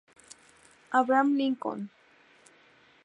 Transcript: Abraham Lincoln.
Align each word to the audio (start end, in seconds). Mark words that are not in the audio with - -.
Abraham 0.95 1.37
Lincoln. 1.37 1.91